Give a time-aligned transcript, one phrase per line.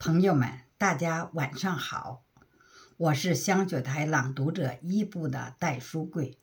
[0.00, 2.22] 朋友们，大家晚上好，
[2.96, 6.38] 我是香雪台朗读者一部的戴书贵。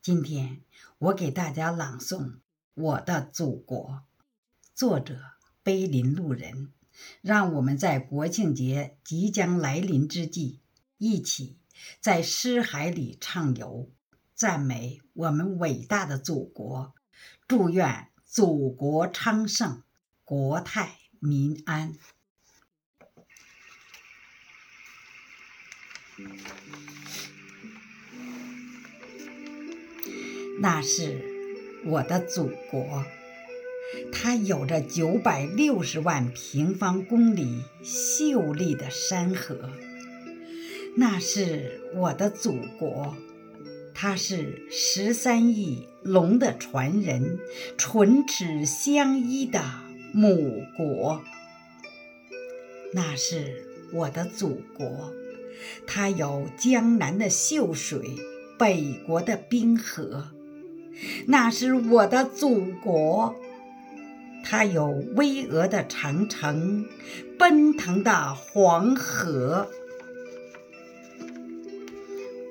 [0.00, 0.62] 今天
[0.98, 2.20] 我给大家朗诵
[2.72, 3.90] 《我的祖国》，
[4.74, 5.20] 作者
[5.62, 6.72] 碑林路人。
[7.20, 10.60] 让我们在国庆节即将来临之际，
[10.96, 11.58] 一起
[12.00, 13.90] 在诗海里畅游，
[14.34, 16.94] 赞美我们伟大的祖国，
[17.46, 19.82] 祝愿祖国昌盛，
[20.24, 21.92] 国泰民安。
[30.60, 31.20] 那是
[31.84, 33.04] 我的祖国，
[34.10, 39.70] 它有着九百六十万平方公里秀丽的山河。
[40.96, 43.14] 那是我的祖国，
[43.92, 47.38] 它是十三亿龙的传人，
[47.76, 49.62] 唇齿相依的
[50.14, 51.22] 母国。
[52.94, 55.12] 那是我的祖国。
[55.86, 58.16] 它有江南的秀水，
[58.58, 60.28] 北国的冰河，
[61.26, 63.34] 那是我的祖国；
[64.44, 66.86] 它有巍峨的长城，
[67.38, 69.68] 奔腾的黄河。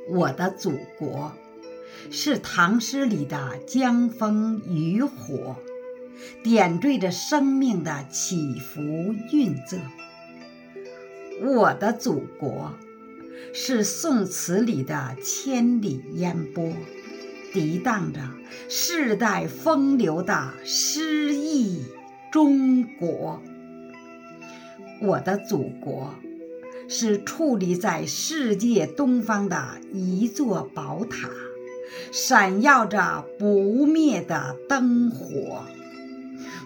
[0.09, 1.33] 我的祖国
[2.11, 5.55] 是唐诗里的江枫渔火，
[6.43, 8.81] 点缀着生命的起伏
[9.31, 9.77] 韵色。
[11.41, 12.73] 我的祖国。
[13.53, 16.73] 是宋词里的千里烟波，
[17.53, 18.19] 涤荡着
[18.69, 21.83] 世代风流的诗意
[22.31, 23.41] 中国。
[25.01, 26.15] 我的祖国，
[26.87, 31.29] 是矗立在世界东方的一座宝塔，
[32.11, 35.63] 闪耀着不灭的灯火。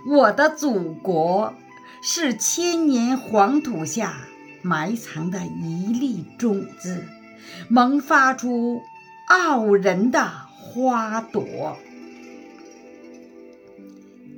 [0.10, 1.54] 我的祖国，
[2.02, 4.28] 是千年黄土下。
[4.62, 7.04] 埋藏的一粒种子，
[7.70, 8.82] 萌发出
[9.28, 11.78] 傲人的花朵。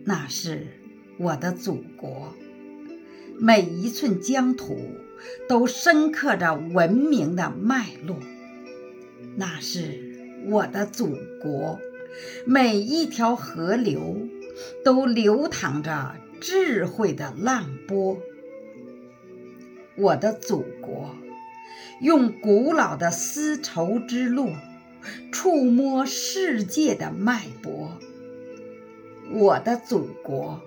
[0.03, 0.67] 那是
[1.17, 2.33] 我的祖国，
[3.39, 4.77] 每一寸疆土
[5.47, 8.17] 都深刻着文明的脉络。
[9.35, 11.79] 那是我的祖国，
[12.45, 14.27] 每一条河流
[14.83, 18.19] 都流淌着智慧的浪波。
[19.97, 21.15] 我的祖国，
[21.99, 24.51] 用古老的丝绸之路
[25.31, 27.99] 触摸世界的脉搏。
[29.33, 30.61] 我的祖国，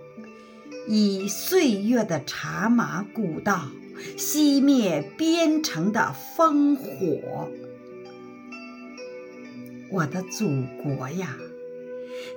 [0.87, 3.69] 以岁月的茶马古道
[4.17, 7.49] 熄灭边城的烽火。
[9.91, 11.37] 我的祖国呀，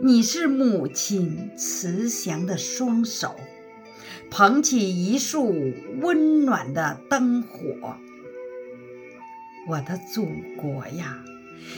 [0.01, 3.35] 你是母亲慈祥的双手。
[4.29, 7.97] 捧起一束温暖的灯火，
[9.67, 11.23] 我的祖国呀，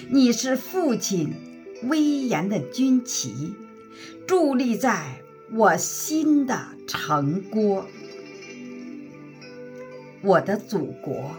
[0.10, 1.34] 你是父亲
[1.84, 3.54] 威严的军旗，
[4.28, 7.88] 伫立在我心的城郭。
[10.22, 11.36] 我的祖国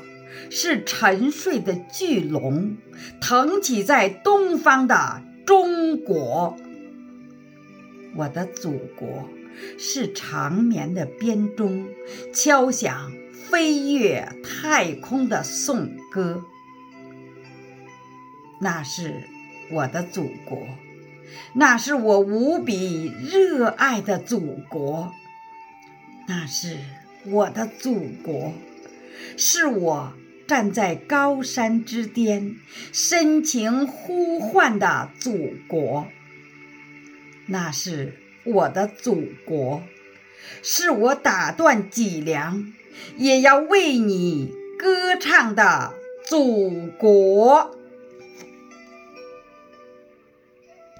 [0.49, 2.77] 是沉睡的巨龙，
[3.21, 6.57] 腾起在东方的中国。
[8.17, 9.28] 我的祖国。
[9.78, 11.88] 是长眠的编钟，
[12.33, 13.12] 敲响
[13.49, 16.44] 飞越太空的颂歌。
[18.60, 19.22] 那是
[19.71, 20.59] 我的祖国，
[21.55, 25.12] 那是我无比热爱的祖国，
[26.28, 26.77] 那是
[27.25, 28.53] 我的祖国，
[29.37, 30.12] 是我
[30.47, 32.56] 站在高山之巅
[32.93, 36.09] 深情呼唤的祖国，
[37.47, 38.15] 那是。
[38.45, 39.83] 我的祖国，
[40.62, 42.73] 是我打断脊梁
[43.17, 45.93] 也要为你歌唱的
[46.25, 47.77] 祖国。